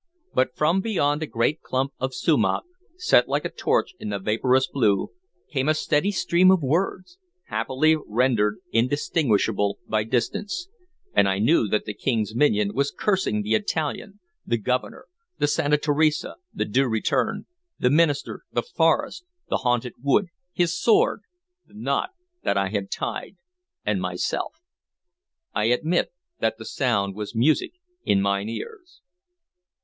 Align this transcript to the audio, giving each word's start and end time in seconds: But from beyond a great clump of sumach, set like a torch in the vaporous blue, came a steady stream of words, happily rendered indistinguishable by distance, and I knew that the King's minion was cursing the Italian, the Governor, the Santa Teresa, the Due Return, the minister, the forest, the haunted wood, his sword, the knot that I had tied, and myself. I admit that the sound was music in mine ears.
But 0.33 0.55
from 0.55 0.81
beyond 0.81 1.21
a 1.21 1.27
great 1.27 1.61
clump 1.61 1.93
of 1.99 2.15
sumach, 2.15 2.63
set 2.97 3.27
like 3.29 3.45
a 3.45 3.51
torch 3.51 3.93
in 3.99 4.09
the 4.09 4.17
vaporous 4.17 4.67
blue, 4.67 5.11
came 5.51 5.69
a 5.69 5.75
steady 5.75 6.09
stream 6.09 6.49
of 6.49 6.63
words, 6.63 7.19
happily 7.49 7.95
rendered 8.07 8.57
indistinguishable 8.71 9.77
by 9.87 10.03
distance, 10.03 10.69
and 11.13 11.29
I 11.29 11.37
knew 11.37 11.67
that 11.67 11.85
the 11.85 11.93
King's 11.93 12.33
minion 12.33 12.73
was 12.73 12.89
cursing 12.89 13.43
the 13.43 13.53
Italian, 13.53 14.19
the 14.43 14.57
Governor, 14.57 15.05
the 15.37 15.45
Santa 15.45 15.77
Teresa, 15.77 16.37
the 16.51 16.65
Due 16.65 16.87
Return, 16.87 17.45
the 17.77 17.91
minister, 17.91 18.41
the 18.51 18.63
forest, 18.63 19.23
the 19.49 19.57
haunted 19.57 19.93
wood, 20.01 20.29
his 20.51 20.75
sword, 20.75 21.21
the 21.67 21.75
knot 21.75 22.09
that 22.41 22.57
I 22.57 22.69
had 22.69 22.89
tied, 22.89 23.37
and 23.85 24.01
myself. 24.01 24.55
I 25.53 25.65
admit 25.65 26.11
that 26.39 26.57
the 26.57 26.65
sound 26.65 27.13
was 27.13 27.35
music 27.35 27.73
in 28.03 28.19
mine 28.19 28.49
ears. 28.49 29.01